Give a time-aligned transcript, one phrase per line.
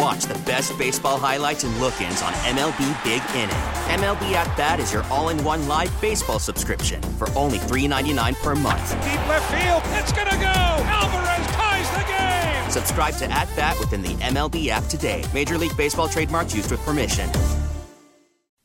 [0.00, 3.50] And watch the best baseball highlights and look ins on MLB Big Inning.
[4.00, 8.54] MLB At Bat is your all in one live baseball subscription for only $3.99 per
[8.54, 8.90] month.
[9.02, 10.46] Deep left field, it's going to go.
[10.46, 12.70] Alvarez ties the game.
[12.70, 15.22] Subscribe to At Bat within the MLB app today.
[15.34, 17.28] Major League Baseball trademarks used with permission.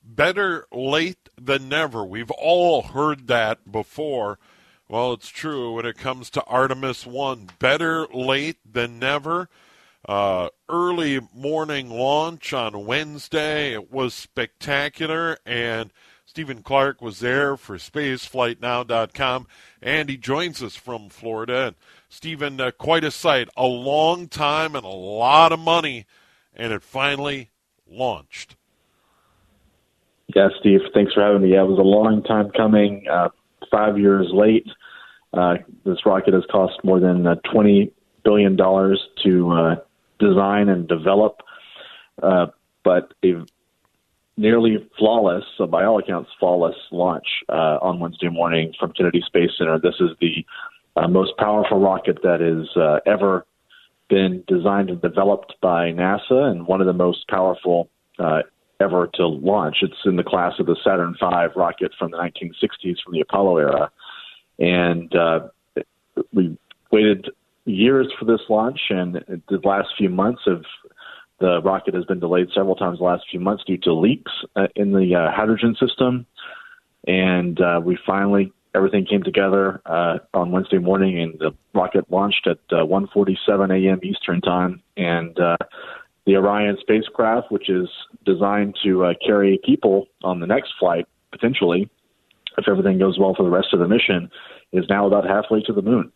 [0.03, 2.05] Better late than never.
[2.05, 4.39] We've all heard that before.
[4.87, 7.49] Well, it's true when it comes to Artemis 1.
[7.59, 9.49] Better late than never.
[10.07, 13.73] Uh, early morning launch on Wednesday.
[13.73, 15.91] It was spectacular, and
[16.25, 19.47] Stephen Clark was there for SpaceFlightNow.com,
[19.81, 21.67] and he joins us from Florida.
[21.67, 21.75] And
[22.07, 23.49] Stephen, uh, quite a sight.
[23.57, 26.05] A long time and a lot of money,
[26.53, 27.49] and it finally
[27.89, 28.55] launched.
[30.35, 31.53] Yeah, Steve, thanks for having me.
[31.53, 33.29] Yeah, it was a long time coming, uh,
[33.71, 34.67] five years late.
[35.33, 37.91] Uh, this rocket has cost more than uh, $20
[38.23, 39.75] billion to uh,
[40.19, 41.41] design and develop,
[42.21, 42.47] uh,
[42.83, 43.45] but a
[44.37, 49.51] nearly flawless, so by all accounts, flawless launch uh, on Wednesday morning from Kennedy Space
[49.57, 49.79] Center.
[49.79, 50.45] This is the
[50.95, 53.45] uh, most powerful rocket that has uh, ever
[54.09, 58.41] been designed and developed by NASA, and one of the most powerful uh,
[58.79, 59.77] ever to launch.
[59.81, 61.25] It's in the class of the Saturn V
[61.55, 63.91] rocket from the 1960s, from the Apollo era,
[64.59, 65.39] and uh,
[66.33, 66.57] we
[66.91, 67.29] waited
[67.65, 69.15] years for this launch, and
[69.49, 70.63] the last few months of
[71.39, 74.67] the rocket has been delayed several times the last few months due to leaks uh,
[74.75, 76.25] in the uh, hydrogen system.
[77.07, 82.47] And uh, we finally everything came together uh, on Wednesday morning, and the rocket launched
[82.47, 83.99] at uh, 1:47 a.m.
[84.03, 84.81] Eastern time.
[84.97, 85.57] And uh,
[86.25, 87.87] the Orion spacecraft, which is
[88.25, 91.89] designed to uh, carry people on the next flight, potentially,
[92.57, 94.29] if everything goes well for the rest of the mission,
[94.71, 96.11] is now about halfway to the moon.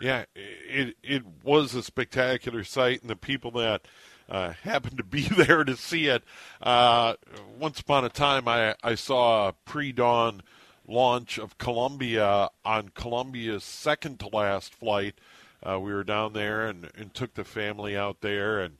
[0.00, 3.82] Yeah, it it was a spectacular sight, and the people that
[4.28, 6.22] uh, happened to be there to see it.
[6.62, 7.14] Uh,
[7.58, 10.42] once upon a time, I I saw a pre-dawn
[10.86, 15.14] launch of Columbia on Columbia's second to last flight.
[15.62, 18.76] Uh, we were down there and, and took the family out there and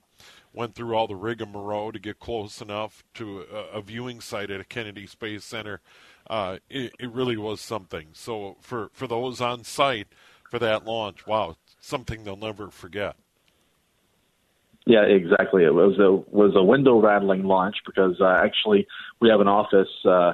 [0.54, 4.60] went through all the rigmarole to get close enough to a, a viewing site at
[4.60, 5.80] a Kennedy Space Center.
[6.28, 8.08] Uh, it, it really was something.
[8.12, 10.08] So for for those on site
[10.50, 11.26] for that launch.
[11.26, 13.16] Wow, something they'll never forget.
[14.86, 15.64] Yeah, exactly.
[15.64, 18.86] It was a was a window rattling launch because uh, actually
[19.20, 20.32] we have an office uh,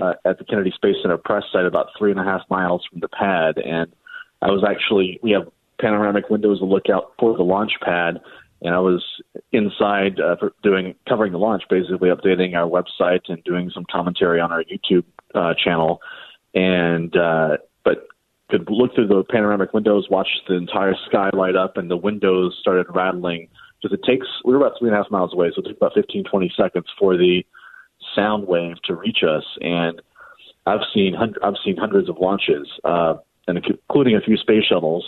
[0.00, 3.00] uh, at the Kennedy Space Center press site about three and a half miles from
[3.00, 3.92] the pad, and
[4.40, 5.48] I was actually we have
[5.80, 8.20] panoramic windows to look out for the launch pad,
[8.62, 9.04] and I was
[9.50, 14.52] inside uh, doing covering the launch, basically updating our website and doing some commentary on
[14.52, 16.00] our YouTube uh, channel,
[16.54, 18.06] and uh, but
[18.50, 22.56] could look through the panoramic windows, watch the entire sky light up, and the windows
[22.60, 23.48] started rattling.
[23.82, 25.76] Because it takes, we were about three and a half miles away, so it took
[25.76, 27.44] about 15, 20 seconds for the
[28.14, 29.44] sound wave to reach us.
[29.60, 30.00] And
[30.66, 33.14] I've seen, I've seen hundreds of launches, uh,
[33.46, 35.04] and including a few space shuttles.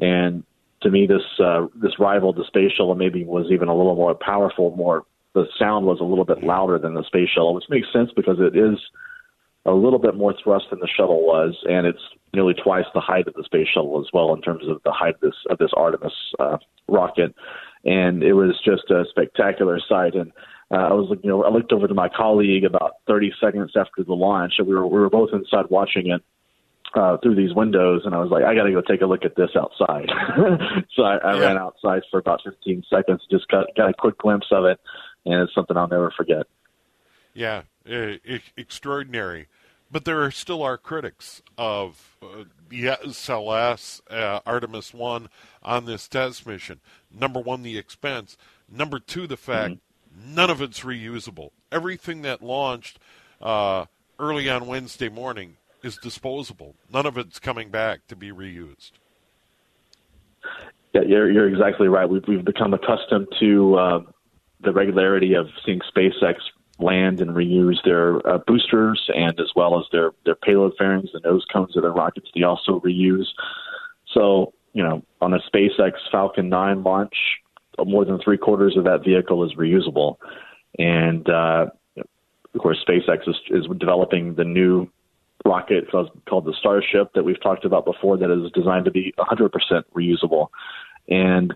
[0.00, 0.44] And
[0.82, 2.94] to me, this uh, this rivaled the space shuttle.
[2.94, 4.74] Maybe was even a little more powerful.
[4.76, 8.10] More, the sound was a little bit louder than the space shuttle, which makes sense
[8.14, 8.78] because it is
[9.68, 12.00] a little bit more thrust than the shuttle was, and it's
[12.32, 15.14] nearly twice the height of the space shuttle as well in terms of the height
[15.14, 16.58] of this of this Artemis uh,
[16.88, 17.34] rocket.
[17.84, 20.14] And it was just a spectacular sight.
[20.14, 20.32] And
[20.70, 23.72] uh, I was looking, you know, I looked over to my colleague about 30 seconds
[23.76, 26.22] after the launch, and we were we were both inside watching it
[26.94, 29.24] uh, through these windows, and I was like, I got to go take a look
[29.24, 30.08] at this outside.
[30.96, 31.40] so I, I yeah.
[31.40, 34.78] ran outside for about 15 seconds, just got got a quick glimpse of it,
[35.26, 36.46] and it's something I'll never forget.
[37.34, 37.62] Yeah,
[38.56, 39.46] extraordinary
[39.90, 45.28] but there are still our critics of uh, SLS uh, Artemis 1
[45.62, 46.80] on this test mission.
[47.10, 48.36] Number one, the expense.
[48.70, 50.34] Number two, the fact mm-hmm.
[50.34, 51.50] none of it's reusable.
[51.72, 52.98] Everything that launched
[53.40, 53.86] uh,
[54.18, 56.74] early on Wednesday morning is disposable.
[56.92, 58.92] None of it's coming back to be reused.
[60.92, 62.08] you're, you're exactly right.
[62.08, 64.00] We've, we've become accustomed to uh,
[64.60, 66.36] the regularity of seeing SpaceX
[66.78, 71.20] land and reuse their uh, boosters and as well as their, their payload fairings, the
[71.20, 73.26] nose cones of their rockets, they also reuse.
[74.14, 77.14] So, you know, on a SpaceX Falcon 9 launch,
[77.84, 80.16] more than three quarters of that vehicle is reusable.
[80.78, 81.66] And, uh,
[81.96, 84.88] of course, SpaceX is, is developing the new
[85.44, 89.50] rocket called the Starship that we've talked about before that is designed to be 100%
[89.94, 90.48] reusable.
[91.08, 91.54] And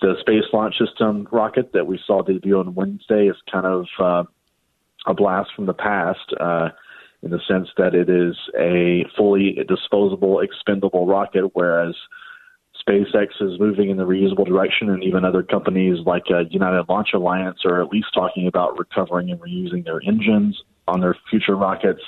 [0.00, 4.24] the Space Launch System rocket that we saw debut on Wednesday is kind of uh,
[5.06, 6.68] a blast from the past uh,
[7.22, 11.94] in the sense that it is a fully disposable, expendable rocket, whereas
[12.86, 17.08] SpaceX is moving in the reusable direction, and even other companies like uh, United Launch
[17.14, 22.02] Alliance are at least talking about recovering and reusing their engines on their future rockets.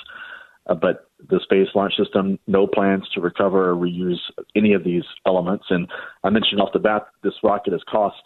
[0.67, 4.21] Uh, but the Space Launch System, no plans to recover or reuse
[4.55, 5.65] any of these elements.
[5.71, 5.89] And
[6.23, 8.23] I mentioned off the bat, this rocket has cost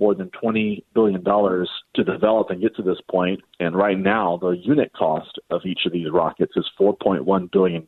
[0.00, 3.40] more than $20 billion to develop and get to this point.
[3.60, 7.86] And right now, the unit cost of each of these rockets is $4.1 billion.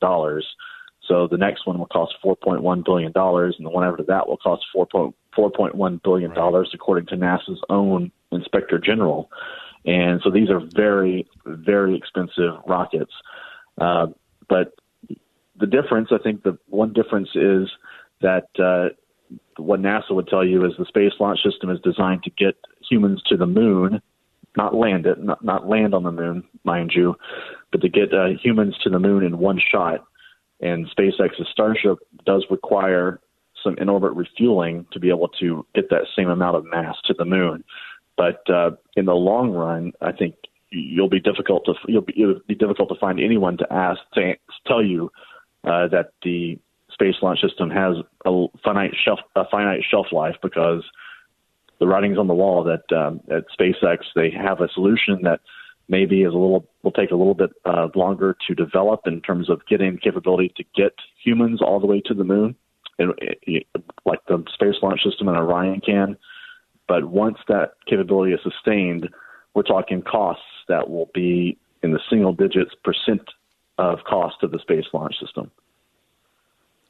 [1.09, 4.63] So the next one will cost $4.1 billion, and the one after that will cost
[4.77, 6.67] $4.1 billion, right.
[6.75, 9.31] according to NASA's own inspector general.
[9.85, 13.13] And so these are very, very expensive rockets.
[13.81, 14.09] Uh,
[14.49, 14.75] but
[15.59, 17.69] the difference, I think, the one difference is
[18.21, 18.95] that uh,
[19.57, 22.57] what NASA would tell you is the Space Launch System is designed to get
[22.89, 24.01] humans to the moon,
[24.57, 27.15] not land it, not, not land on the moon, mind you,
[27.71, 30.05] but to get uh, humans to the moon in one shot.
[30.61, 33.21] And SpaceX's Starship does require
[33.63, 37.15] some in orbit refueling to be able to get that same amount of mass to
[37.15, 37.65] the moon.
[38.17, 40.35] But uh, in the long run, I think
[40.71, 44.35] you'll be difficult to you'll be, it'll be difficult to find anyone to ask to
[44.67, 45.11] tell you
[45.65, 46.59] uh, that the
[46.93, 50.85] space launch system has a finite shelf a finite shelf life because
[51.81, 55.41] the writing's on the wall that um, at SpaceX they have a solution that
[55.89, 59.51] maybe is a little will take a little bit uh, longer to develop in terms
[59.51, 62.55] of getting capability to get humans all the way to the moon,
[62.99, 63.67] and it,
[64.05, 66.17] like the space launch system and Orion can.
[66.89, 69.09] But once that capability is sustained,
[69.55, 73.23] we're talking costs that will be in the single digits percent
[73.79, 75.51] of cost of the Space Launch System.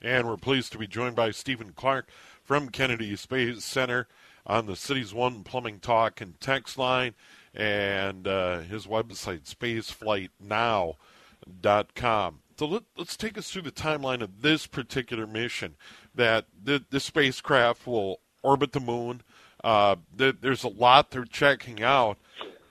[0.03, 2.11] And we're pleased to be joined by Stephen Clark
[2.43, 4.07] from Kennedy Space Center
[4.45, 7.15] on the City's One Plumbing Talk and Text line
[7.55, 12.39] and uh, his website, spaceflightnow.com.
[12.59, 15.77] So let, us take us through the timeline of this particular mission
[16.15, 19.23] that the, the spacecraft will orbit the moon.
[19.63, 22.19] Uh, the, there's a lot they're checking out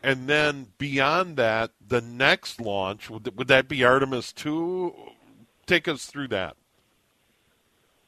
[0.04, 4.94] and then beyond that, the next launch would, would that be Artemis two?
[5.66, 6.56] Take us through that.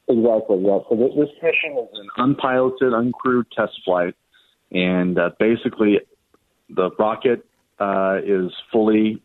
[0.08, 0.62] Exactly.
[0.62, 0.78] Yeah.
[0.88, 4.14] So this, mission is an unpiloted, uncrewed test flight,
[4.70, 6.00] and uh, basically,
[6.68, 7.46] the rocket
[7.78, 9.22] uh, is fully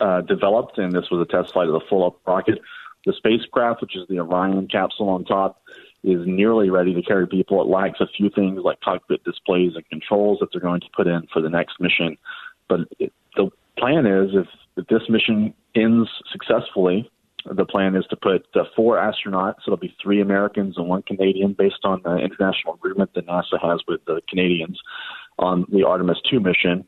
[0.00, 2.58] uh, developed, and this was a test flight of the full-up rocket.
[3.06, 5.62] The spacecraft, which is the Orion capsule on top,
[6.02, 7.62] is nearly ready to carry people.
[7.62, 11.06] It lacks a few things like cockpit displays and controls that they're going to put
[11.06, 12.18] in for the next mission.
[12.68, 14.46] But it, the plan is if,
[14.76, 17.10] if this mission ends successfully,
[17.50, 19.60] the plan is to put uh, four astronauts.
[19.66, 23.80] It'll be three Americans and one Canadian, based on the international agreement that NASA has
[23.86, 24.80] with the Canadians
[25.38, 26.84] on the Artemis 2 mission.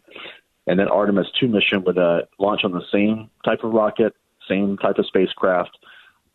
[0.67, 4.15] And then Artemis 2 mission would uh, launch on the same type of rocket,
[4.49, 5.77] same type of spacecraft,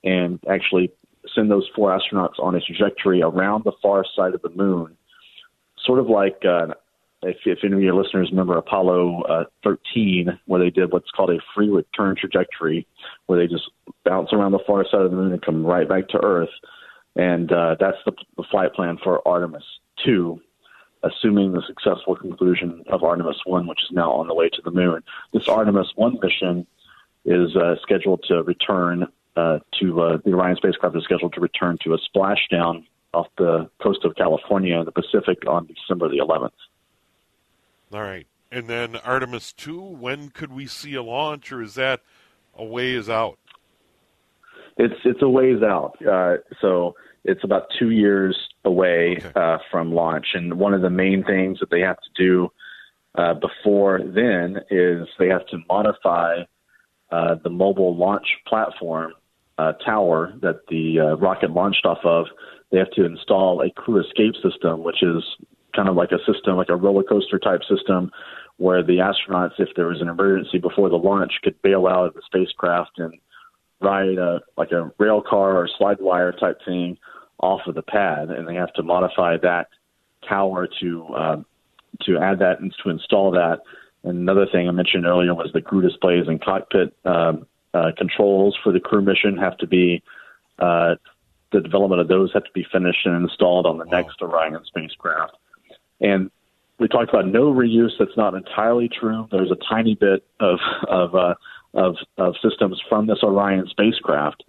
[0.03, 0.91] and actually
[1.33, 4.97] send those four astronauts on a trajectory around the far side of the moon,
[5.85, 6.67] sort of like uh,
[7.23, 11.29] if, if any of your listeners remember Apollo uh, 13, where they did what's called
[11.29, 12.87] a free return trajectory,
[13.27, 13.69] where they just
[14.05, 16.49] bounce around the far side of the moon and come right back to Earth.
[17.15, 19.63] And uh, that's the, the flight plan for Artemis
[20.05, 20.39] 2,
[21.03, 24.71] assuming the successful conclusion of Artemis 1, which is now on the way to the
[24.71, 25.03] moon.
[25.33, 26.65] This Artemis 1 mission
[27.25, 31.77] is uh, scheduled to return uh, to uh, the Orion spacecraft is scheduled to return
[31.83, 36.51] to a splashdown off the coast of California in the Pacific on December the 11th.
[37.93, 38.27] All right.
[38.51, 42.01] And then Artemis 2, when could we see a launch, or is that
[42.55, 43.37] a ways out?
[44.77, 45.97] It's it's a ways out.
[46.05, 49.31] Uh, so it's about two years away okay.
[49.35, 50.27] uh, from launch.
[50.33, 52.49] And one of the main things that they have to do
[53.15, 56.43] uh, before then is they have to modify
[57.11, 59.13] uh, the mobile launch platform
[59.57, 62.25] uh, tower that the uh, rocket launched off of,
[62.71, 65.23] they have to install a crew escape system, which is
[65.75, 68.11] kind of like a system, like a roller coaster type system,
[68.57, 72.13] where the astronauts, if there was an emergency before the launch, could bail out of
[72.13, 73.13] the spacecraft and
[73.79, 76.97] ride a, like a rail car or slide wire type thing
[77.39, 79.67] off of the pad, and they have to modify that
[80.27, 81.41] tower to uh,
[82.03, 83.59] to add that and to install that.
[84.03, 88.57] And another thing I mentioned earlier was the crew displays and cockpit um, uh, controls
[88.63, 90.03] for the crew mission have to be
[90.59, 90.95] uh,
[91.51, 93.99] the development of those have to be finished and installed on the wow.
[93.99, 95.35] next Orion spacecraft.
[96.01, 96.29] And
[96.79, 97.91] we talked about no reuse.
[97.99, 99.27] That's not entirely true.
[99.31, 101.35] There's a tiny bit of of uh,
[101.73, 104.43] of, of systems from this Orion spacecraft,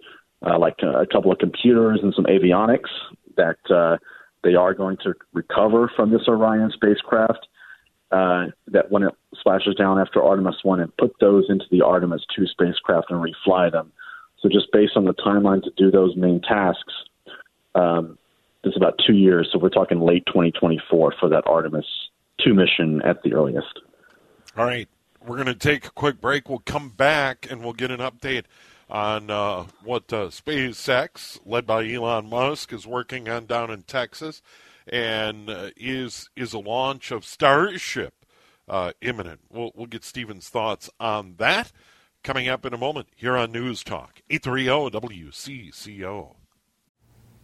[0.45, 2.89] uh, like a, couple of computers and some avionics
[3.37, 3.97] that uh,
[4.43, 7.47] they are going to recover from this Orion spacecraft.
[8.11, 12.21] Uh, that when it splashes down after Artemis 1 and put those into the Artemis
[12.35, 13.91] 2 spacecraft and refly them.
[14.39, 16.93] So, just based on the timeline to do those main tasks,
[17.73, 18.19] um,
[18.63, 19.49] it's about two years.
[19.51, 21.85] So, we're talking late 2024 for that Artemis
[22.43, 23.79] 2 mission at the earliest.
[24.57, 24.87] All right.
[25.25, 26.49] We're going to take a quick break.
[26.49, 28.43] We'll come back and we'll get an update
[28.89, 34.41] on uh, what uh, SpaceX, led by Elon Musk, is working on down in Texas,
[34.87, 38.25] and uh, is is a launch of Starship
[38.67, 39.41] uh, imminent.
[39.49, 41.71] We'll we'll get Stephen's thoughts on that
[42.23, 46.35] coming up in a moment here on News Talk eight three zero WCCO.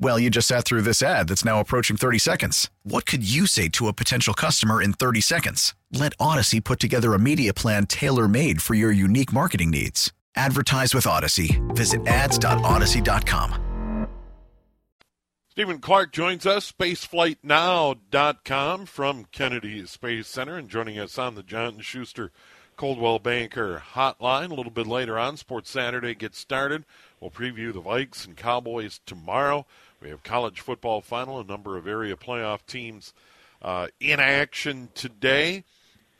[0.00, 2.68] Well, you just sat through this ad that's now approaching 30 seconds.
[2.82, 5.74] What could you say to a potential customer in 30 seconds?
[5.92, 10.12] Let Odyssey put together a media plan tailor made for your unique marketing needs.
[10.36, 11.60] Advertise with Odyssey.
[11.68, 14.08] Visit ads.odyssey.com.
[15.48, 21.78] Stephen Clark joins us, spaceflightnow.com from Kennedy Space Center, and joining us on the John
[21.78, 22.32] Schuster
[22.76, 24.50] Coldwell Banker hotline.
[24.50, 26.84] A little bit later on, Sports Saturday gets started.
[27.20, 29.64] We'll preview the Vikes and Cowboys tomorrow.
[30.00, 33.12] We have college football final, a number of area playoff teams
[33.62, 35.64] uh, in action today.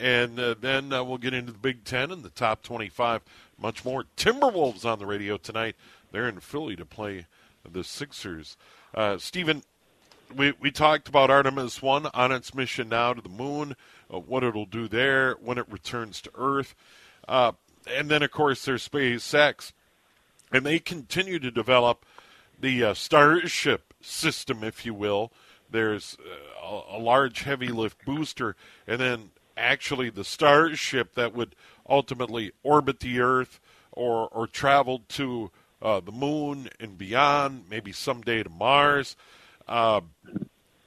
[0.00, 3.22] And uh, then uh, we'll get into the Big Ten and the top 25.
[3.58, 4.04] Much more.
[4.16, 5.76] Timberwolves on the radio tonight.
[6.10, 7.26] They're in Philly to play
[7.70, 8.56] the Sixers.
[8.94, 9.62] Uh, Stephen,
[10.34, 13.76] we, we talked about Artemis 1 on its mission now to the moon,
[14.12, 16.74] uh, what it'll do there when it returns to Earth.
[17.28, 17.52] Uh,
[17.86, 19.72] and then, of course, there's SpaceX.
[20.52, 22.04] And they continue to develop
[22.60, 25.32] the uh, Starship system, if you will.
[25.70, 28.56] There's uh, a, a large heavy lift booster,
[28.86, 31.54] and then actually the Starship that would
[31.88, 33.60] ultimately orbit the Earth
[33.92, 35.50] or, or travel to
[35.82, 39.16] uh, the moon and beyond, maybe someday to Mars.
[39.68, 40.00] Uh,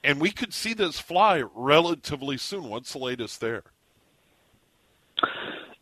[0.03, 2.69] and we could see this fly relatively soon.
[2.69, 3.63] What's the latest there?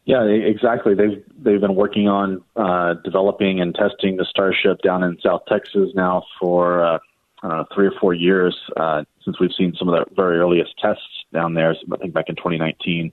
[0.05, 0.93] Yeah, exactly.
[0.93, 5.89] They've they've been working on uh, developing and testing the Starship down in South Texas
[5.95, 6.99] now for uh,
[7.41, 8.55] uh, three or four years.
[8.77, 11.01] Uh, since we've seen some of the very earliest tests
[11.33, 11.75] down there.
[11.91, 13.11] I think back in 2019.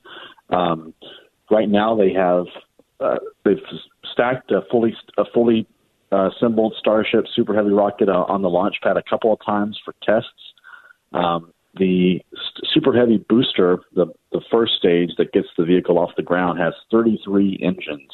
[0.51, 0.93] Um,
[1.51, 2.45] right now, they have
[3.01, 3.63] uh, they've
[4.13, 5.67] stacked a fully a fully
[6.13, 9.81] uh, assembled Starship Super Heavy rocket uh, on the launch pad a couple of times
[9.83, 10.29] for tests.
[11.15, 12.21] Um, the
[12.73, 16.75] Super Heavy booster, the the first stage that gets the vehicle off the ground, has
[16.91, 18.11] 33 engines,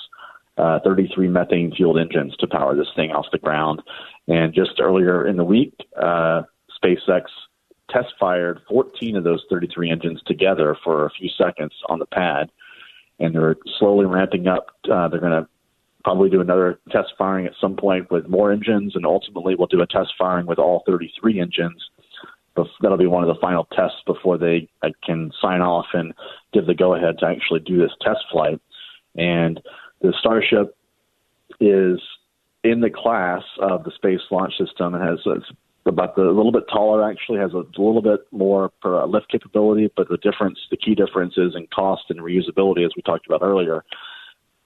[0.57, 3.83] uh, 33 methane fueled engines to power this thing off the ground.
[4.27, 6.43] And just earlier in the week, uh,
[6.83, 7.23] SpaceX
[7.91, 12.51] test fired 14 of those 33 engines together for a few seconds on the pad,
[13.19, 14.67] and they're slowly ramping up.
[14.91, 15.49] Uh, they're going to
[16.05, 19.83] probably do another test firing at some point with more engines, and ultimately we'll do
[19.83, 21.91] a test firing with all 33 engines.
[22.81, 26.13] That'll be one of the final tests before they uh, can sign off and
[26.53, 28.61] give the go ahead to actually do this test flight.
[29.17, 29.61] And
[30.01, 30.77] the Starship
[31.61, 32.01] is
[32.65, 35.19] in the class of the Space Launch System and has
[35.87, 39.91] about the, a little bit taller actually has a little bit more uh, lift capability
[39.97, 43.43] but the difference the key difference is in cost and reusability as we talked about
[43.43, 43.85] earlier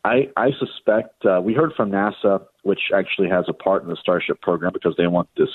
[0.04, 3.96] i i suspect uh, we heard from nasa which actually has a part in the
[3.96, 5.50] starship program because they want this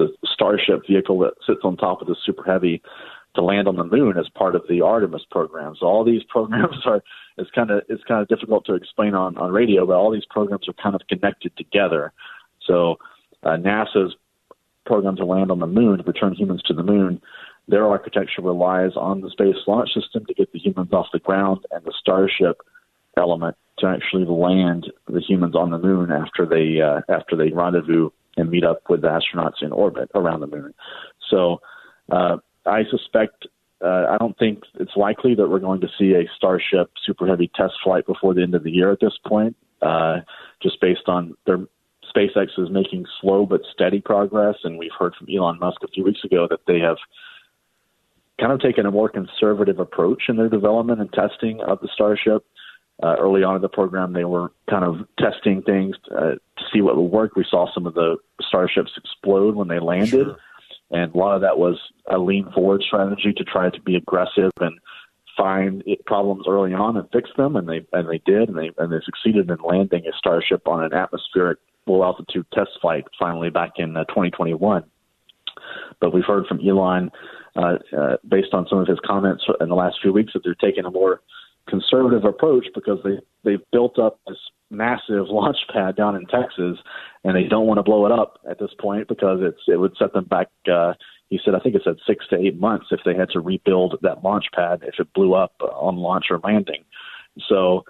[0.00, 2.82] the starship vehicle that sits on top of the super heavy
[3.34, 5.76] to land on the moon as part of the artemis program.
[5.78, 7.02] So all these programs are
[7.36, 10.26] it's kind of it's kind of difficult to explain on on radio but all these
[10.28, 12.12] programs are kind of connected together.
[12.66, 12.96] So
[13.42, 14.14] uh, NASA's
[14.86, 17.20] program to land on the moon, to return humans to the moon,
[17.68, 21.64] their architecture relies on the Space Launch System to get the humans off the ground
[21.70, 22.60] and the Starship
[23.16, 28.10] element to actually land the humans on the moon after they uh, after they rendezvous
[28.40, 30.74] and meet up with the astronauts in orbit around the moon.
[31.30, 31.60] So
[32.10, 33.46] uh, I suspect
[33.82, 37.50] uh, I don't think it's likely that we're going to see a Starship Super Heavy
[37.54, 40.18] test flight before the end of the year at this point, uh,
[40.62, 41.60] just based on their
[42.14, 46.04] SpaceX is making slow but steady progress, and we've heard from Elon Musk a few
[46.04, 46.96] weeks ago that they have
[48.38, 52.44] kind of taken a more conservative approach in their development and testing of the Starship.
[53.02, 56.32] Uh, early on in the program, they were kind of testing things uh,
[56.72, 57.36] see what would work.
[57.36, 60.36] We saw some of the Starships explode when they landed, sure.
[60.90, 61.78] and a lot of that was
[62.10, 64.78] a lean forward strategy to try to be aggressive and
[65.36, 68.70] find it, problems early on and fix them, and they and they did, and they
[68.78, 73.50] and they succeeded in landing a Starship on an atmospheric low altitude test flight finally
[73.50, 74.84] back in uh, 2021.
[76.00, 77.10] But we've heard from Elon,
[77.56, 80.54] uh, uh, based on some of his comments in the last few weeks, that they're
[80.54, 81.20] taking a more
[81.70, 84.36] conservative approach because they they've built up this
[84.70, 86.78] massive launch pad down in Texas,
[87.24, 89.96] and they don't want to blow it up at this point because it's it would
[89.98, 90.48] set them back.
[90.70, 90.94] Uh,
[91.28, 93.96] he said, I think it said six to eight months if they had to rebuild
[94.02, 96.84] that launch pad if it blew up on launch or landing.
[97.48, 97.84] So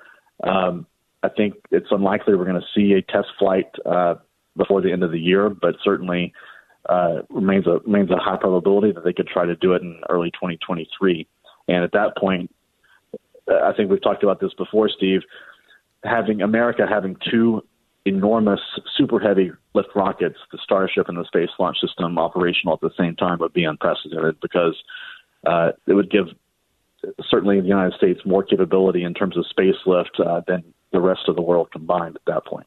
[0.44, 0.86] um,
[1.22, 4.16] I think it's unlikely we're going to see a test flight uh,
[4.56, 6.34] before the end of the year, but certainly
[6.88, 10.00] uh, remains a remains a high probability that they could try to do it in
[10.08, 11.26] early 2023.
[11.68, 12.59] And at that point, uh,
[13.50, 15.22] I think we've talked about this before, Steve.
[16.04, 17.62] Having America having two
[18.06, 18.60] enormous,
[18.96, 23.16] super heavy lift rockets, the Starship and the Space Launch System, operational at the same
[23.16, 24.76] time would be unprecedented because
[25.46, 26.26] uh, it would give
[27.28, 31.22] certainly the United States more capability in terms of space lift uh, than the rest
[31.28, 32.66] of the world combined at that point.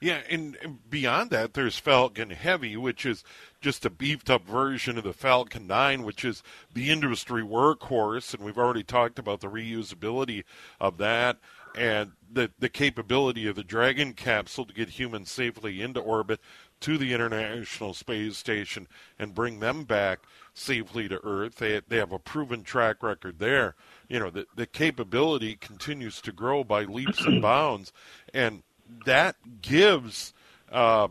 [0.00, 0.56] Yeah, and
[0.88, 3.24] beyond that, there's Falcon Heavy, which is
[3.60, 8.32] just a beefed up version of the Falcon 9, which is the industry workhorse.
[8.32, 10.44] And we've already talked about the reusability
[10.80, 11.38] of that
[11.76, 16.40] and the, the capability of the Dragon capsule to get humans safely into orbit
[16.80, 18.86] to the International Space Station
[19.18, 20.20] and bring them back
[20.54, 21.56] safely to Earth.
[21.56, 23.74] They, they have a proven track record there
[24.08, 27.92] you know the the capability continues to grow by leaps and bounds,
[28.32, 28.62] and
[29.04, 30.32] that gives
[30.70, 31.08] uh,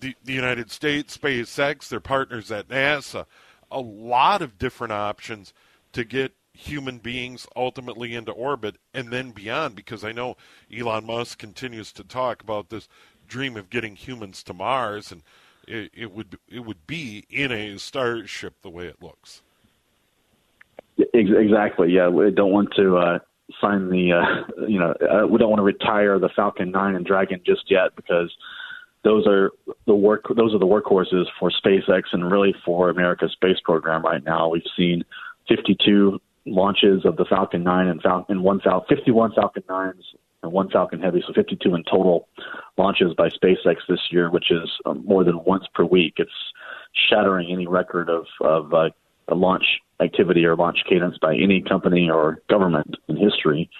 [0.00, 3.26] the the United States, SpaceX, their partners at NASA,
[3.70, 5.52] a lot of different options
[5.92, 9.74] to get human beings ultimately into orbit and then beyond.
[9.74, 10.36] Because I know
[10.74, 12.88] Elon Musk continues to talk about this
[13.26, 15.22] dream of getting humans to Mars, and
[15.66, 19.42] it, it would it would be in a starship the way it looks.
[21.12, 21.92] Exactly.
[21.92, 23.18] Yeah, we don't want to uh,
[23.60, 24.12] sign the.
[24.12, 27.70] Uh, you know, uh, we don't want to retire the Falcon 9 and Dragon just
[27.70, 28.34] yet because
[29.02, 29.50] those are
[29.86, 30.24] the work.
[30.34, 34.48] Those are the workhorses for SpaceX and really for America's space program right now.
[34.48, 35.04] We've seen
[35.48, 40.02] 52 launches of the Falcon 9 and Falcon and one Falcon, 51 Falcon 9s
[40.42, 42.28] and one Falcon Heavy, so 52 in total
[42.76, 46.14] launches by SpaceX this year, which is um, more than once per week.
[46.18, 46.30] It's
[47.08, 48.90] shattering any record of of uh,
[49.28, 49.64] a launch
[50.04, 53.70] activity or launch cadence by any company or government in history,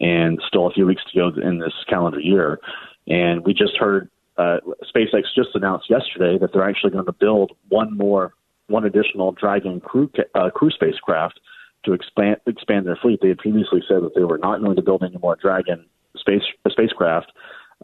[0.00, 2.60] and still a few weeks to go in this calendar year.
[3.06, 4.58] And we just heard uh,
[4.94, 8.34] SpaceX just announced yesterday that they're actually going to build one more
[8.68, 11.40] one additional Dragon crew uh, crew spacecraft
[11.84, 13.20] to expand expand their fleet.
[13.20, 15.84] They had previously said that they were not going to build any more Dragon
[16.16, 17.32] space spacecraft.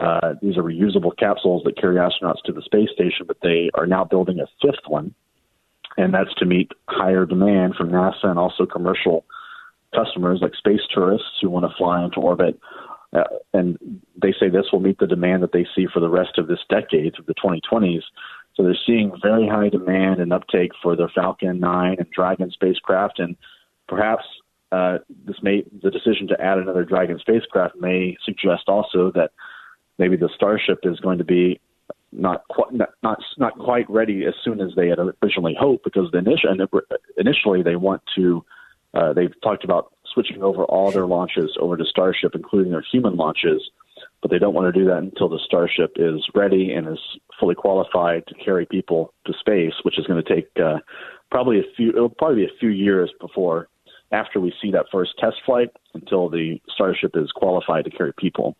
[0.00, 3.86] Uh, these are reusable capsules that carry astronauts to the space station, but they are
[3.86, 5.12] now building a fifth one,
[5.98, 9.26] and that's to meet higher demand from NASA and also commercial
[9.94, 12.58] customers like space tourists who want to fly into orbit.
[13.12, 13.78] Uh, and
[14.20, 16.60] they say this will meet the demand that they see for the rest of this
[16.70, 18.02] decade, through the 2020s.
[18.54, 23.18] So they're seeing very high demand and uptake for their Falcon 9 and Dragon spacecraft,
[23.18, 23.36] and
[23.88, 24.24] perhaps
[24.70, 29.30] uh, this may the decision to add another Dragon spacecraft may suggest also that
[29.98, 31.60] maybe the Starship is going to be
[32.12, 36.10] not quite not, not not quite ready as soon as they had originally hoped because
[36.12, 36.50] the initial
[37.16, 38.44] initially they want to
[38.94, 43.16] uh, they've talked about switching over all their launches over to Starship, including their human
[43.16, 43.62] launches,
[44.22, 46.98] but they don't want to do that until the Starship is ready and is
[47.38, 50.78] fully qualified to carry people to space, which is going to take uh,
[51.30, 51.90] probably a few.
[51.90, 53.68] It'll probably be a few years before
[54.10, 58.56] after we see that first test flight until the Starship is qualified to carry people.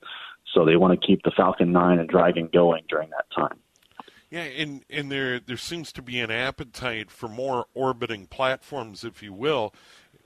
[0.54, 3.58] So they want to keep the Falcon 9 and Dragon going during that time.
[4.30, 9.22] Yeah, and, and there there seems to be an appetite for more orbiting platforms, if
[9.22, 9.74] you will.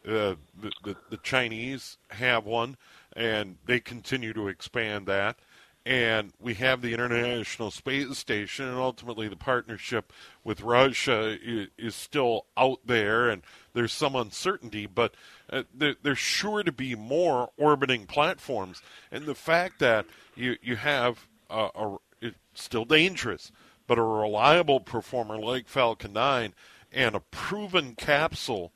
[0.04, 2.76] Uh, the, the, the Chinese have one,
[3.14, 5.38] and they continue to expand that
[5.84, 10.12] and we have the International Space Station, and ultimately the partnership
[10.44, 13.42] with Russia is, is still out there, and
[13.74, 15.14] there's some uncertainty, but
[15.50, 20.76] uh, there, there's sure to be more orbiting platforms, and the fact that you you
[20.76, 23.50] have a, a it's still dangerous,
[23.86, 26.54] but a reliable performer like Falcon 9
[26.92, 28.72] and a proven capsule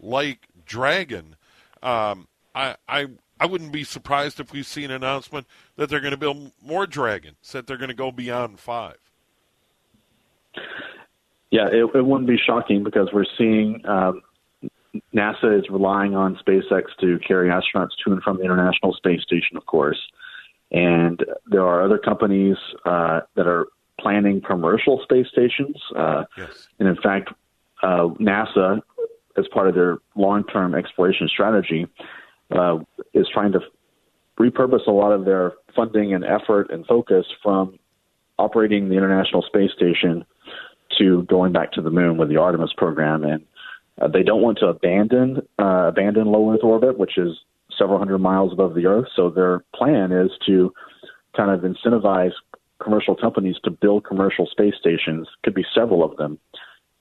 [0.00, 1.36] like Dragon.
[1.82, 3.06] Um, I, I
[3.38, 5.46] I wouldn't be surprised if we see an announcement
[5.76, 8.98] that they're going to build more dragons, that they're going to go beyond five.
[11.50, 14.22] Yeah, it, it wouldn't be shocking because we're seeing um,
[15.14, 19.56] NASA is relying on SpaceX to carry astronauts to and from the International Space Station,
[19.56, 19.98] of course.
[20.72, 23.66] And there are other companies uh, that are
[24.00, 25.76] planning commercial space stations.
[25.94, 26.68] Uh, yes.
[26.78, 27.30] And in fact,
[27.82, 28.80] uh, NASA,
[29.38, 31.86] as part of their long term exploration strategy,
[32.50, 32.78] uh,
[33.14, 33.60] is trying to
[34.38, 37.78] repurpose a lot of their funding and effort and focus from
[38.38, 40.24] operating the International Space Station
[40.98, 43.24] to going back to the moon with the Artemis program.
[43.24, 43.44] And
[44.00, 47.38] uh, they don't want to abandon uh, abandon low Earth orbit, which is
[47.78, 49.08] several hundred miles above the Earth.
[49.14, 50.72] So their plan is to
[51.36, 52.32] kind of incentivize
[52.82, 55.28] commercial companies to build commercial space stations.
[55.42, 56.38] Could be several of them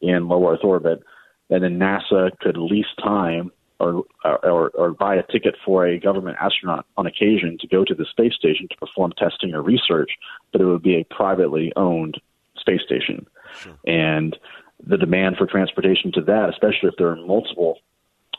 [0.01, 1.03] in low Earth orbit,
[1.49, 6.37] and then NASA could lease time or, or, or buy a ticket for a government
[6.39, 10.11] astronaut on occasion to go to the space station to perform testing or research,
[10.51, 12.19] but it would be a privately owned
[12.57, 13.25] space station.
[13.59, 13.73] Sure.
[13.85, 14.37] And
[14.85, 17.79] the demand for transportation to that, especially if there are multiple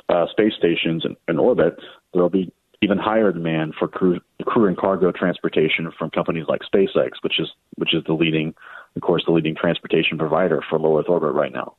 [0.09, 1.79] uh, space stations in, in orbit,
[2.13, 6.61] there will be even higher demand for crew, crew and cargo transportation from companies like
[6.63, 8.55] SpaceX, which is which is the leading,
[8.95, 11.75] of course, the leading transportation provider for low Earth orbit right now.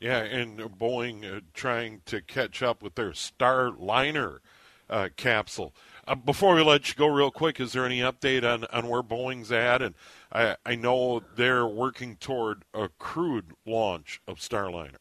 [0.00, 4.38] Yeah, and Boeing uh, trying to catch up with their Starliner
[4.88, 5.74] uh, capsule.
[6.08, 9.02] Uh, before we let you go, real quick, is there any update on, on where
[9.02, 9.82] Boeing's at?
[9.82, 9.94] And
[10.32, 14.96] I, I know they're working toward a crewed launch of Starliner.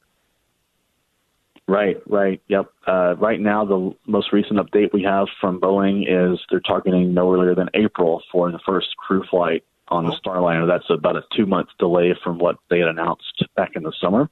[1.66, 2.70] Right, right, yep.
[2.86, 7.32] Uh, right now, the most recent update we have from Boeing is they're targeting no
[7.32, 10.18] earlier than April for the first crew flight on the oh.
[10.26, 10.68] Starliner.
[10.68, 14.30] That's about a two month delay from what they had announced back in the summer.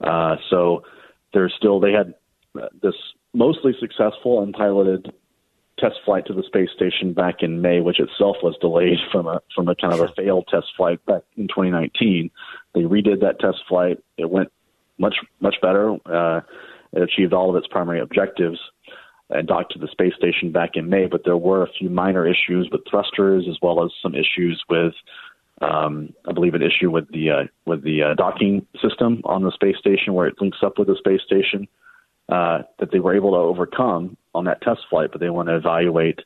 [0.00, 0.82] Uh, so
[1.32, 2.14] there's still they had
[2.82, 2.94] this
[3.34, 5.12] mostly successful unpiloted
[5.78, 9.40] test flight to the space station back in May, which itself was delayed from a
[9.54, 12.30] from a kind of a failed test flight back in 2019.
[12.74, 13.98] They redid that test flight.
[14.16, 14.50] It went
[14.98, 15.96] much much better.
[16.04, 16.40] Uh,
[16.92, 18.58] it achieved all of its primary objectives
[19.30, 21.06] and docked to the space station back in May.
[21.06, 24.94] But there were a few minor issues with thrusters, as well as some issues with
[25.60, 29.52] um, I believe, an issue with the uh, with the uh, docking system on the
[29.52, 31.66] space station where it links up with the space station
[32.28, 35.10] uh, that they were able to overcome on that test flight.
[35.10, 36.20] But they want to evaluate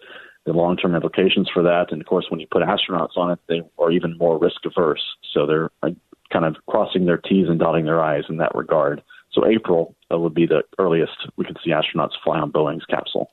[0.45, 1.93] the long term implications for that.
[1.93, 5.03] And of course, when you put astronauts on it, they are even more risk averse.
[5.33, 5.91] So they're uh,
[6.33, 9.03] kind of crossing their T's and dotting their I's in that regard.
[9.33, 13.31] So April uh, would be the earliest we could see astronauts fly on Boeing's capsule.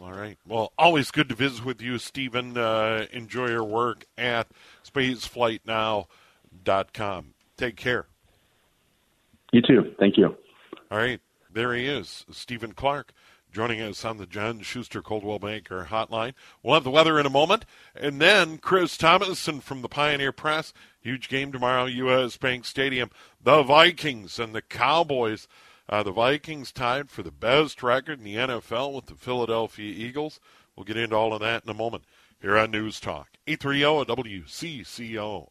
[0.00, 0.38] All right.
[0.46, 2.56] Well, always good to visit with you, Stephen.
[2.56, 4.46] Uh, enjoy your work at
[4.84, 7.34] spaceflightnow.com.
[7.56, 8.06] Take care.
[9.52, 9.94] You too.
[9.98, 10.36] Thank you.
[10.90, 11.20] All right.
[11.52, 13.12] There he is, Stephen Clark.
[13.50, 16.34] joining us on the John Schuster Coldwell Banker Hotline.
[16.62, 17.64] We'll have the weather in a moment,
[17.96, 20.72] and then Chris Tomasson from the Pioneer Press.
[21.00, 22.36] Huge game tomorrow, U.S.
[22.36, 23.10] Bank Stadium.
[23.42, 25.48] The Vikings and the Cowboys.
[25.88, 30.38] Uh, the Vikings tied for the best record in the NFL with the Philadelphia Eagles.
[30.76, 32.04] We'll get into all of that in a moment
[32.40, 33.30] here on News Talk.
[33.46, 35.48] 830 WCCO.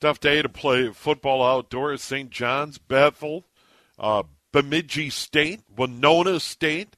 [0.00, 2.02] Tough day to play football outdoors.
[2.02, 2.30] St.
[2.30, 3.44] John's, Bethel,
[3.98, 6.96] uh, Bemidji State, Winona State,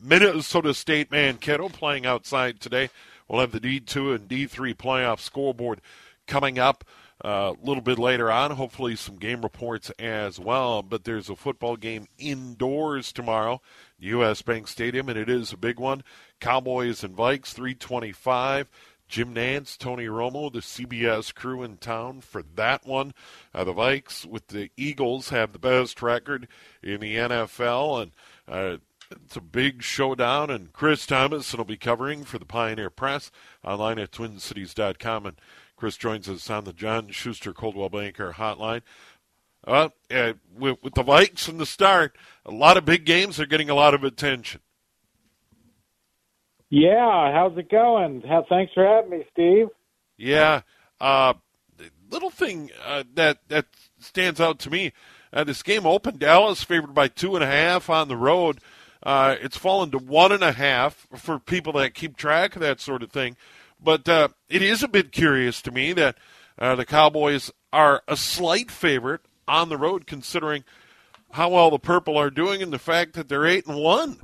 [0.00, 2.88] Minnesota State Mankato playing outside today.
[3.28, 5.80] We'll have the D2 and D3 playoff scoreboard
[6.26, 6.84] coming up
[7.22, 8.52] a little bit later on.
[8.52, 10.82] Hopefully, some game reports as well.
[10.82, 13.60] But there's a football game indoors tomorrow,
[13.98, 14.42] U.S.
[14.42, 16.02] Bank Stadium, and it is a big one.
[16.40, 18.68] Cowboys and Vikes, 325.
[19.10, 23.12] Jim Nantz, Tony Romo, the CBS crew in town for that one.
[23.52, 26.46] Uh, the Vikes with the Eagles have the best record
[26.80, 28.12] in the NFL, and
[28.46, 28.76] uh,
[29.10, 30.48] it's a big showdown.
[30.48, 33.32] And Chris Tomasson will be covering for the Pioneer Press
[33.64, 35.26] online at TwinCities.com.
[35.26, 35.36] And
[35.80, 38.82] Chris joins us on the John Schuster Coldwell Banker Hotline.
[39.66, 43.46] Uh, uh, with, with the Vikes from the start, a lot of big games are
[43.46, 44.60] getting a lot of attention.
[46.68, 48.20] Yeah, how's it going?
[48.28, 49.68] How, thanks for having me, Steve.
[50.18, 50.60] Yeah,
[51.00, 51.32] uh,
[52.10, 53.64] little thing uh, that that
[53.98, 54.92] stands out to me.
[55.32, 58.58] Uh, this game opened Dallas favored by two and a half on the road.
[59.02, 62.80] Uh, it's fallen to one and a half for people that keep track of that
[62.80, 63.34] sort of thing.
[63.82, 66.16] But uh, it is a bit curious to me that
[66.58, 70.64] uh, the Cowboys are a slight favorite on the road, considering
[71.32, 74.18] how well the Purple are doing and the fact that they're eight and one.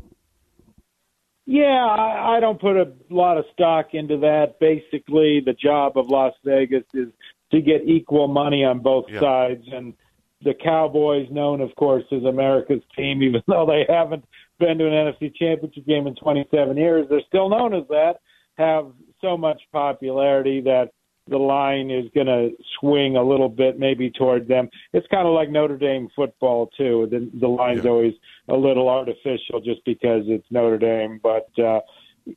[1.46, 4.58] Yeah, I, I don't put a lot of stock into that.
[4.58, 7.08] Basically, the job of Las Vegas is
[7.52, 9.20] to get equal money on both Yeah.
[9.20, 9.94] sides, and
[10.42, 14.24] the Cowboys, known of course as America's team, even though they haven't
[14.58, 18.20] been to an NFC Championship game in 27 years, they're still known as that.
[18.58, 18.86] Have
[19.26, 20.90] so much popularity that
[21.28, 24.68] the line is going to swing a little bit, maybe toward them.
[24.92, 27.08] It's kind of like Notre Dame football too.
[27.10, 27.90] The the line's Yeah.
[27.90, 28.14] always
[28.48, 31.18] a little artificial just because it's Notre Dame.
[31.22, 31.80] But uh,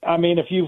[0.03, 0.67] I mean, if you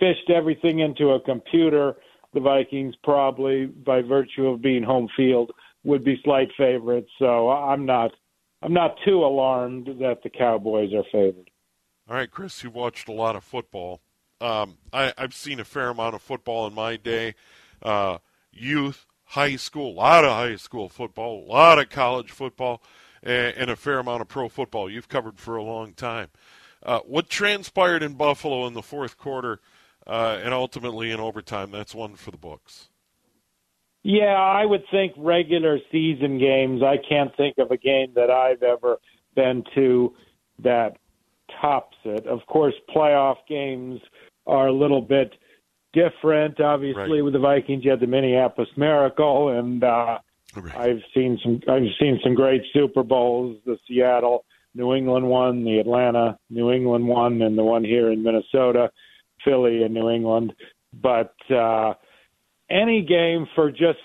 [0.00, 1.96] fished everything into a computer,
[2.34, 5.52] the Vikings probably, by virtue of being home field,
[5.84, 7.10] would be slight favorites.
[7.18, 8.10] So I'm not.
[8.64, 11.50] I'm not too alarmed that the Cowboys are favored.
[12.08, 14.00] All right, Chris, you've watched a lot of football.
[14.42, 17.34] Um, I, I've seen a fair amount of football in my day.
[17.80, 18.18] Uh,
[18.52, 22.82] youth, high school, a lot of high school football, a lot of college football,
[23.22, 24.90] and, and a fair amount of pro football.
[24.90, 26.28] You've covered for a long time.
[26.82, 29.60] Uh, what transpired in Buffalo in the fourth quarter
[30.06, 32.88] uh, and ultimately in overtime, that's one for the books.
[34.02, 36.82] Yeah, I would think regular season games.
[36.82, 38.98] I can't think of a game that I've ever
[39.36, 40.12] been to
[40.58, 40.96] that
[41.60, 42.26] tops it.
[42.26, 44.00] Of course, playoff games
[44.46, 45.32] are a little bit
[45.92, 46.60] different.
[46.60, 47.24] Obviously, Right.
[47.24, 50.18] with the Vikings, you had the Minneapolis Miracle, and uh,
[50.54, 50.76] Right.
[50.76, 51.60] I've seen some.
[51.66, 53.56] I've seen some great Super Bowls.
[53.64, 58.22] The Seattle, New England one, the Atlanta, New England one, and the one here in
[58.22, 58.90] Minnesota,
[59.44, 60.52] Philly, and New England.
[60.92, 61.94] But uh,
[62.68, 63.98] any game for just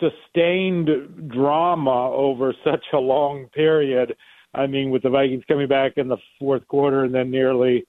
[0.00, 0.88] sustained
[1.28, 4.14] drama over such a long period.
[4.54, 7.86] I mean, with the Vikings coming back in the fourth quarter and then nearly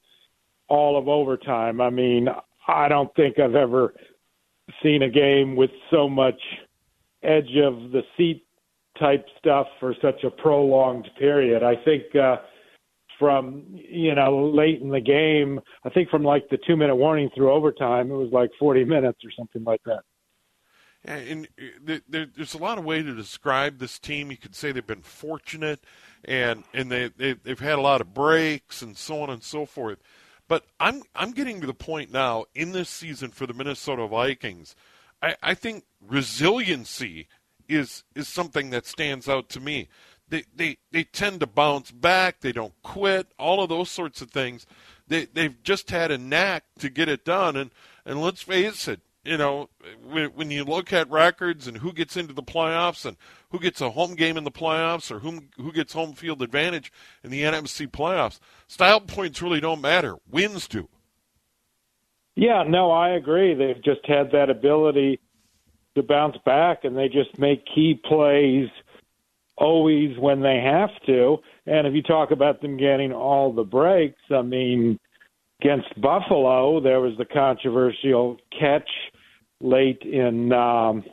[0.68, 1.82] all of overtime.
[1.82, 2.28] I mean,
[2.68, 3.94] I don't think I've ever
[4.82, 6.40] seen a game with so much
[7.24, 8.46] edge of the seat
[9.00, 11.64] type stuff for such a prolonged period.
[11.64, 12.38] I think uh
[13.20, 17.30] from you know late in the game, I think from like the 2 minute warning
[17.36, 20.02] through overtime, it was like 40 minutes or something like that.
[21.06, 24.32] And uh, there- there, there's a lot of way to describe this team.
[24.32, 25.82] You could say they've been fortunate,
[26.24, 29.66] and and they, they they've had a lot of breaks and so on and so
[29.66, 30.00] forth.
[30.48, 34.76] But I'm I'm getting to the point now in this season for the Minnesota Vikings.
[35.22, 37.28] I, I think resiliency
[37.68, 39.88] is is something that stands out to me.
[40.30, 42.42] They they they tend to bounce back.
[42.42, 43.28] They don't quit.
[43.40, 44.66] All of those sorts of things.
[45.08, 47.56] They they've just had a knack to get it done.
[47.56, 47.72] And
[48.06, 49.70] and let's face it, you know,
[50.08, 53.18] when, when you look at records and who gets into the playoffs and
[53.56, 56.92] who gets a home game in the playoffs or whom who gets home field advantage
[57.24, 58.38] in the NFC playoffs,
[58.68, 60.18] style points really don't matter.
[60.30, 60.90] Wins do.
[62.36, 63.54] Yeah, no, I agree.
[63.54, 65.22] They've just had that ability
[65.96, 68.68] to bounce back, and they just make key plays
[69.56, 71.38] always when they have to.
[71.66, 75.00] And if you talk about them getting all the breaks, I mean,
[75.62, 78.90] against Buffalo, there was the controversial catch
[79.62, 81.06] late in um,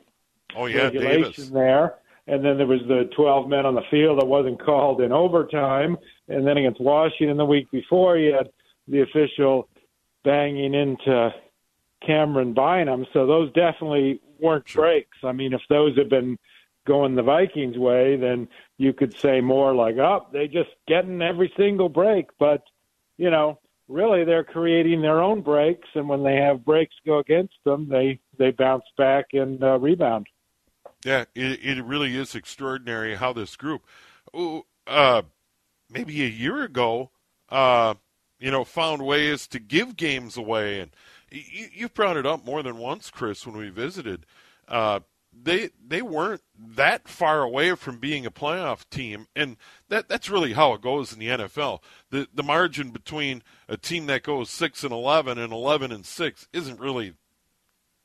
[0.57, 1.51] Oh yeah, regulation Davis.
[1.51, 1.95] there.
[2.27, 5.97] And then there was the 12 men on the field that wasn't called in overtime.
[6.29, 8.49] and then against Washington the week before, you had
[8.87, 9.69] the official
[10.25, 11.35] banging into
[12.07, 13.07] Camryn Bynum.
[13.13, 14.83] So those definitely weren't sure.
[14.83, 15.19] breaks.
[15.25, 16.39] I mean, if those had been
[16.87, 21.53] going the Vikings' way, then you could say more like, "Oh, they just getting every
[21.57, 22.63] single break." But
[23.17, 23.59] you know,
[23.89, 28.19] really, they're creating their own breaks, and when they have breaks go against them, they
[28.39, 30.27] they bounce back and uh, rebound.
[31.05, 33.85] Yeah, it, it really is extraordinary how this group,
[34.87, 35.23] uh,
[35.91, 37.11] maybe a year ago,
[37.49, 37.95] uh,
[38.39, 40.81] you know, found ways to give games away.
[40.81, 40.91] And
[41.31, 44.27] you, you've brought it up more than once, Chris, when we visited.
[44.69, 45.01] Uh,
[45.33, 49.57] they they weren't that far away from being a playoff team, and
[49.89, 51.81] that that's really how it goes in the NFL.
[52.11, 56.49] the The margin between a team that goes six and eleven and eleven and six
[56.53, 57.15] isn't really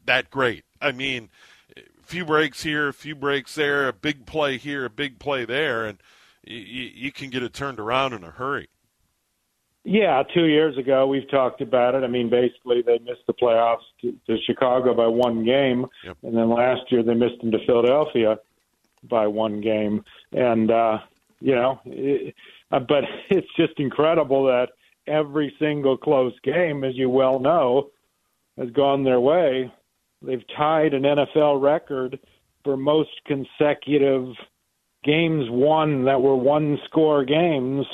[0.06, 0.64] that great.
[0.82, 1.30] I mean,
[2.08, 5.86] few breaks here, a few breaks there, a big play here, a big play there,
[5.86, 6.00] and
[6.44, 6.58] you,
[6.94, 8.70] you can get it turned around in a hurry.
[9.84, 12.04] Yeah, two years ago we've talked about it.
[12.04, 16.18] I mean, basically they missed the playoffs to, to Chicago by one game, yep.
[16.24, 18.38] and then last year they missed them to Philadelphia
[19.04, 20.04] by one game.
[20.34, 21.00] And uh,
[21.40, 22.36] you know, it,
[22.72, 24.70] uh, but it's just incredible that
[25.08, 27.90] every single close game, as you well know,
[28.58, 29.72] has gone their way.
[30.22, 32.20] They've tied an NFL record
[32.64, 34.34] for most consecutive
[35.04, 37.86] games won that were one score games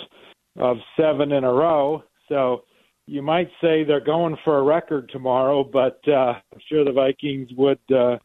[0.58, 2.04] of seven in a row.
[2.30, 2.64] So
[3.06, 7.50] you might say they're going for a record tomorrow, but uh, I'm sure the Vikings
[7.58, 8.18] would uh,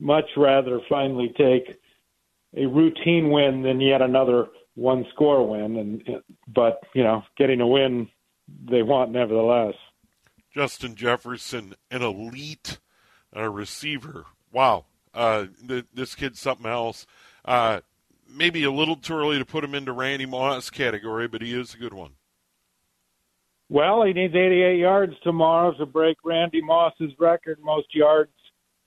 [0.00, 1.78] much rather finally take
[2.56, 5.76] a routine win than yet another one score win.
[5.76, 8.08] And but you know, getting a win
[8.70, 9.74] they want nevertheless.
[10.52, 12.78] Justin Jefferson, an elite
[13.36, 14.26] uh, receiver.
[14.52, 17.06] Wow, uh, th- this kid's something else.
[17.44, 17.80] Uh,
[18.28, 21.74] maybe a little too early to put him into Randy Moss category, but he is
[21.74, 22.12] a good one.
[23.68, 28.30] Well, he needs 88 yards tomorrow to break Randy Moss's record, most yards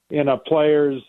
[0.09, 1.01] in a player's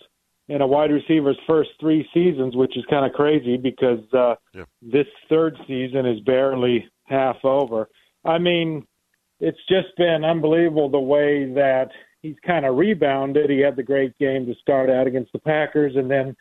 [0.49, 4.65] in a wide receiver's first three seasons, which is kind of crazy because uh, yeah.
[4.81, 7.89] this third season is barely half over.
[8.25, 8.87] I mean,
[9.41, 11.91] it's just been unbelievable the way that
[12.29, 13.51] he's kind of rebounded.
[13.51, 16.37] He had the great game to start out against the Packers, and then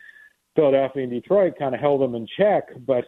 [0.56, 2.64] Philadelphia and Detroit kind of held him in check.
[2.86, 3.06] But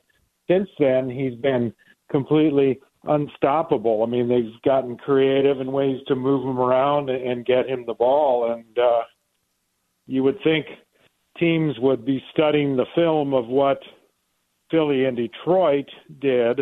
[0.50, 1.74] since then, he's been
[2.10, 4.04] completely unstoppable.
[4.04, 7.94] I mean, they've gotten creative in ways to move him around and get him the
[7.94, 8.52] ball.
[8.52, 9.02] And uh,
[10.08, 10.66] you would think
[11.38, 13.82] teams would be studying the film of what
[14.72, 15.90] Philly and Detroit
[16.20, 16.62] did,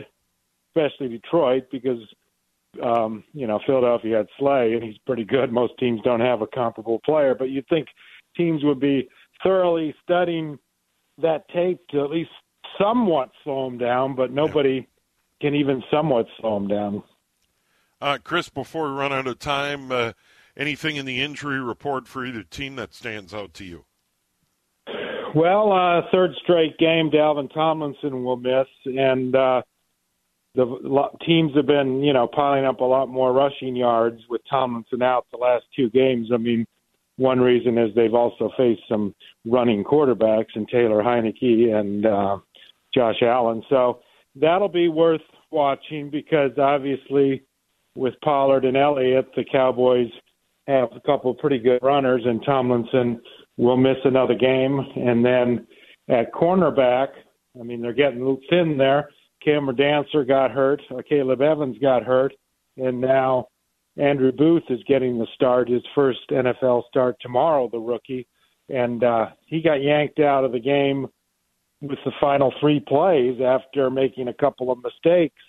[0.69, 1.99] especially Detroit, because
[2.84, 5.51] um, you know Philadelphia had Slay and he's pretty good.
[5.51, 7.88] Most teams don't have a comparable player, but you'd think
[8.36, 9.10] teams would be
[9.43, 10.60] thoroughly studying
[11.21, 12.30] that tape to at least
[12.80, 14.82] somewhat slow him down, but nobody yeah.
[15.41, 17.03] can even somewhat slow him down.
[17.99, 20.13] Uh, Chris, before we run out of time, uh,
[20.56, 23.86] anything in the injury report for either team that stands out to you?
[25.36, 29.62] Well, uh, third straight game, Dalvin Tomlinson will miss, and uh,
[30.58, 35.04] the teams have been, you know, piling up a lot more rushing yards with Tomlinson
[35.04, 36.30] out the last two games.
[36.34, 36.65] I mean,
[37.17, 39.13] one reason is they've also faced some
[39.46, 42.38] running quarterbacks in Taylor Heinicke and uh,
[42.91, 43.62] Josh Allen.
[43.70, 44.00] So
[44.36, 47.43] that'll be worth watching because obviously
[47.96, 50.10] with Pollard and Elliott, the Cowboys
[50.67, 53.22] have a couple of pretty good runners, and Tomlinson
[53.58, 54.80] will miss another game.
[54.96, 55.67] And then
[56.10, 57.10] at cornerback,
[57.60, 59.10] I mean, they're getting thin there.
[59.43, 60.82] Cameron Dantzler got hurt.
[61.08, 62.34] Caleb Evans got hurt.
[62.78, 63.47] And now
[63.97, 68.28] Andrew Booth is getting the start, his first NFL start tomorrow, the rookie,
[68.69, 71.08] and uh, he got yanked out of the game
[71.82, 75.41] with the final three plays after making a couple of mistakes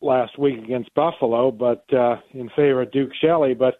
[0.00, 3.54] last week against Buffalo, but uh, in favor of Duke Shelley.
[3.54, 3.74] But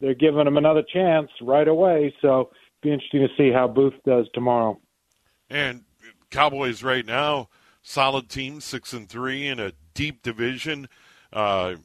[0.00, 2.50] they're giving him another chance right away, so
[2.82, 4.78] be interesting to see how Booth does tomorrow.
[5.50, 5.84] And
[6.30, 7.48] Cowboys right now,
[7.88, 10.88] solid team, six and three in a deep division.
[11.32, 11.76] Uh,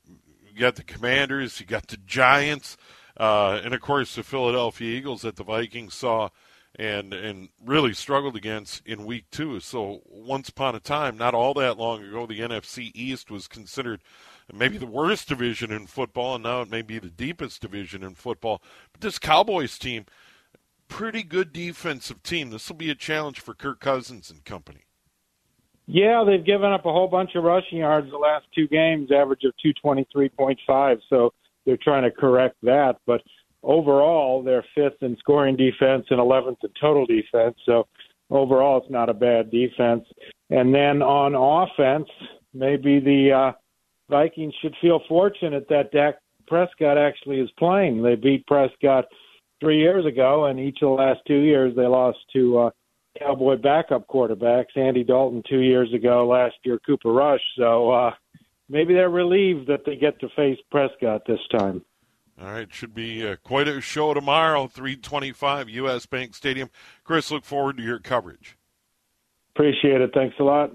[0.46, 2.76] you got the Commanders, you got the Giants,
[3.18, 6.30] uh, and of course the Philadelphia Eagles that the Vikings saw
[6.76, 9.60] and and really struggled against in week two.
[9.62, 14.02] So once upon a time, not all that long ago, the NFC East was considered
[14.54, 18.16] maybe the worst division in football, and now it may be the deepest division in
[18.16, 18.62] football.
[18.92, 20.06] But this Cowboys team,
[20.90, 22.50] pretty good defensive team.
[22.50, 24.82] This will be a challenge for Kirk Cousins and company.
[25.86, 29.44] Yeah, they've given up a whole bunch of rushing yards the last two games, average
[29.44, 29.54] of
[29.86, 31.00] 223.5.
[31.10, 31.34] So
[31.66, 32.98] they're trying to correct that.
[33.06, 33.22] But
[33.64, 37.56] overall, they're fifth in scoring defense and 11th in total defense.
[37.66, 37.88] So
[38.30, 40.06] overall, it's not a bad defense.
[40.50, 42.08] And then on offense,
[42.54, 43.52] maybe the uh,
[44.10, 46.16] Vikings should feel fortunate that Dak
[46.48, 48.04] Prescott actually is playing.
[48.04, 49.06] They beat Prescott
[49.60, 52.70] three years ago, and each of the last two years they lost to uh,
[53.20, 54.76] Cowboy backup quarterbacks.
[54.76, 57.42] Andy Dalton two years ago, last year Cooper Rush.
[57.58, 58.12] So uh,
[58.70, 61.84] maybe they're relieved that they get to face Prescott this time.
[62.42, 66.08] All right, should be uh, quite a show tomorrow, 325 U.S.
[66.08, 66.70] Bank Stadium.
[67.04, 68.58] Chris, look forward to your coverage.
[69.56, 70.12] Appreciate it.
[70.16, 70.72] Thanks a lot.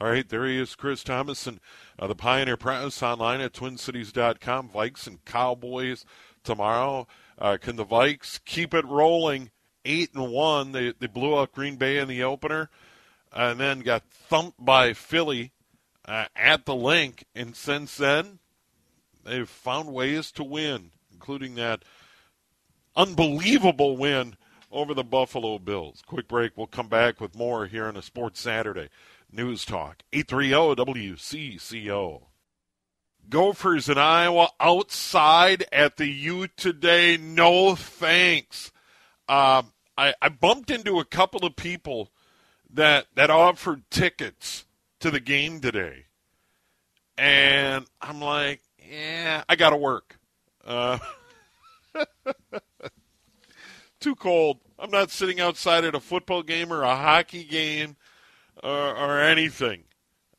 [0.00, 1.60] All right, there he is, Chris Tomasson, and
[1.98, 4.68] uh, the Pioneer Press online at twincities.com.
[4.68, 6.04] Vikes and Cowboys
[6.42, 7.06] tomorrow.
[7.38, 9.50] Uh, can the Vikes keep it rolling?
[9.86, 10.72] Eight and one.
[10.72, 12.68] They they blew out Green Bay in the opener,
[13.32, 15.52] and then got thumped by Philly
[16.04, 17.24] uh, at the Linc.
[17.34, 18.40] And since then,
[19.24, 21.84] they've found ways to win, including that
[22.96, 24.36] unbelievable win
[24.72, 26.02] over the Buffalo Bills.
[26.04, 26.56] Quick break.
[26.56, 28.88] We'll come back with more here on a Sports Saturday
[29.30, 32.22] News Talk 830 WCCO.
[33.28, 37.16] Gophers in Iowa outside at the U today.
[37.16, 38.70] No thanks.
[39.28, 42.10] Um, I, I bumped into a couple of people
[42.72, 44.66] that that offered tickets
[45.00, 46.06] to the game today,
[47.16, 50.18] and I'm like, yeah, I got to work.
[50.64, 50.98] Uh,
[54.00, 54.58] too cold.
[54.78, 57.96] I'm not sitting outside at a football game or a hockey game
[58.62, 59.84] or, or anything.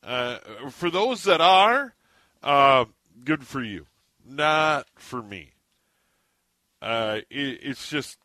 [0.03, 0.37] Uh,
[0.69, 1.95] for those that are,
[2.43, 2.85] uh,
[3.23, 3.87] good for you.
[4.25, 5.53] Not for me.
[6.81, 8.17] Uh, it, it's just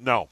[0.00, 0.28] no.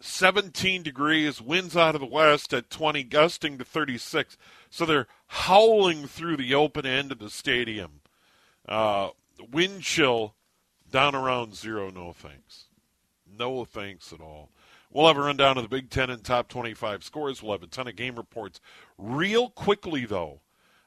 [0.00, 4.36] 17 degrees, winds out of the west at 20, gusting to 36.
[4.70, 8.00] So they're howling through the open end of the stadium.
[8.68, 9.10] Uh,
[9.50, 10.34] wind chill
[10.90, 12.66] down around zero, no thanks.
[13.38, 14.50] No thanks at all.
[14.90, 17.42] We'll have a rundown of the Big Ten and top 25 scores.
[17.42, 18.60] We'll have a ton of game reports.
[18.96, 20.40] Real quickly, though,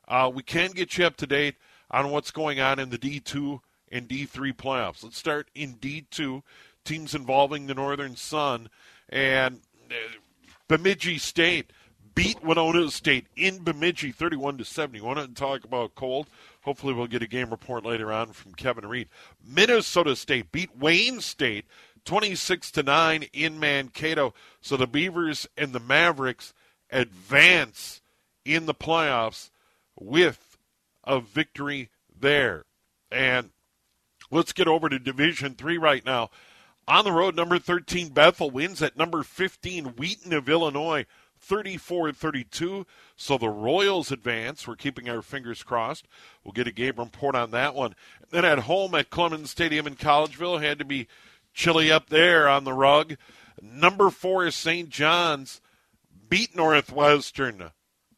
[0.08, 1.56] uh, we can get you up to date
[1.92, 3.60] on what's going on in the D2
[3.92, 5.04] and D3 playoffs.
[5.04, 6.42] Let's start in D2,
[6.84, 8.70] teams involving the Northern Sun.
[9.10, 9.94] And uh,
[10.68, 11.72] Bemidji State
[12.16, 15.02] beat Winona State in Bemidji 31 to 70.
[15.02, 16.28] Want to talk about cold?
[16.62, 19.10] Hopefully, we'll get a game report later on from Kevin Reed.
[19.46, 21.66] Minnesota State beat Wayne State
[22.06, 24.34] 26 to 9 in Mankato.
[24.62, 26.54] So the Beavers and the Mavericks
[26.90, 28.02] advance
[28.46, 29.50] in the playoffs
[30.00, 30.58] with
[31.04, 32.66] a victory there.
[33.12, 33.52] And
[34.30, 36.30] let's get over to Division 3 right now.
[36.88, 41.06] On the road, number 13 Bethel wins at number 15 Wheaton of Illinois
[41.40, 42.86] 34 32.
[43.16, 44.68] So the Royals advance.
[44.68, 46.08] We're keeping our fingers crossed.
[46.44, 47.96] We'll get a game report on that one.
[48.30, 51.08] Then at home at Clemens Stadium in Collegeville, had to be
[51.54, 53.16] chilly up there on the rug.
[53.62, 54.90] Number four is St.
[54.90, 55.62] John's
[56.30, 57.72] beat Northwestern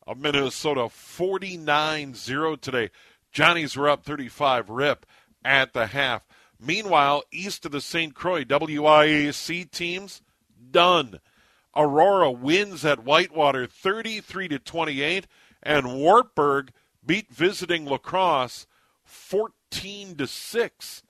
[0.06, 2.90] of Minnesota 49 0 today.
[3.32, 5.06] Johnnies were up 35 rip
[5.44, 6.26] at the half.
[6.66, 8.16] Meanwhile, east of the St.
[8.16, 10.22] Croix WIAC teams,
[10.72, 11.20] done.
[11.76, 15.28] Aurora wins at Whitewater 33 to 28,
[15.62, 16.72] and Wartburg
[17.06, 18.66] beat visiting La Crosse
[19.04, 21.04] 14 to 6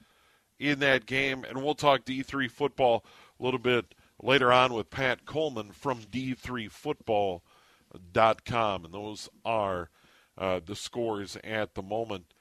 [0.60, 1.44] in that game.
[1.44, 3.06] And we'll talk D3 football
[3.40, 8.86] a little bit later on with Pat Coleman from D3Football.com.
[8.86, 9.90] And those are
[10.38, 12.33] uh, the scores at the moment.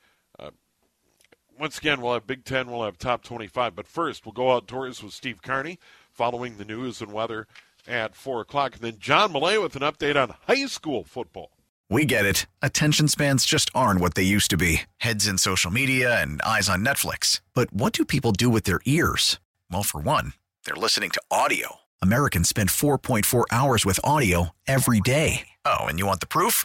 [1.59, 3.74] Once again, we'll have Big Ten, we'll have top 25.
[3.74, 5.78] But first, we'll go outdoors with Steve Carney
[6.11, 7.46] following the news and weather
[7.86, 8.74] at 4 o'clock.
[8.74, 11.50] And then John Millea with an update on high school football.
[11.90, 12.46] We get it.
[12.62, 16.68] Attention spans just aren't what they used to be heads in social media and eyes
[16.68, 17.42] on Netflix.
[17.55, 19.38] But what do people do with their ears?
[19.70, 20.32] Well, for one,
[20.64, 21.76] they're listening to audio.
[22.00, 25.48] Americans spend 4.4 hours with audio every day.
[25.66, 26.64] Oh, and you want the proof?